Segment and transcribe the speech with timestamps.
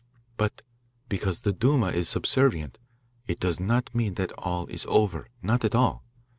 [0.35, 0.63] "But
[1.09, 2.79] because the Duma is subservient,
[3.27, 5.27] it does not mean that all is over.
[5.43, 6.03] Not at all.